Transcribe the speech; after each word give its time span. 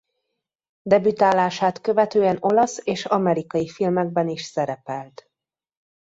Debütálását 0.81 1.81
követően 1.81 2.37
olasz 2.39 2.81
és 2.83 3.05
amerikai 3.05 3.67
filmekben 3.69 4.29
is 4.29 4.41
szerepelt. 4.41 5.29